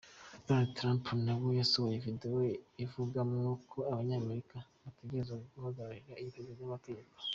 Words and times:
Donald 0.45 0.71
Trump 0.77 1.03
nawe 1.25 1.49
yasohoye 1.61 1.97
video 2.05 2.37
avugamwo 2.83 3.49
ko 3.71 3.79
Abanyamerika 3.91 4.57
bategerezwa 4.83 5.35
guhagararira 5.53 6.13
iyubahirizwa 6.15 6.55
ry'amategeko. 6.57 7.13